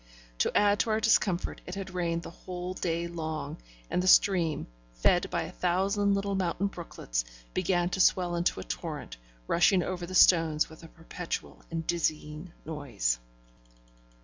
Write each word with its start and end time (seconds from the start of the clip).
To 0.39 0.57
add 0.57 0.79
to 0.79 0.89
our 0.89 0.99
discomfort, 0.99 1.61
it 1.67 1.75
had 1.75 1.93
rained 1.93 2.23
the 2.23 2.31
whole 2.31 2.73
day 2.73 3.05
long, 3.07 3.57
and 3.87 4.01
the 4.01 4.07
stream, 4.07 4.65
fed 4.93 5.29
by 5.29 5.43
a 5.43 5.51
thousand 5.51 6.15
little 6.15 6.33
mountain 6.33 6.65
brooklets, 6.69 7.23
began 7.53 7.87
to 7.89 7.99
swell 7.99 8.35
into 8.35 8.59
a 8.59 8.63
torrent, 8.63 9.17
rushing 9.45 9.83
over 9.83 10.07
the 10.07 10.15
stones 10.15 10.69
with 10.71 10.81
a 10.81 10.87
perpetual 10.87 11.61
and 11.69 11.85
dizzying 11.85 12.51
noise. 12.65 13.19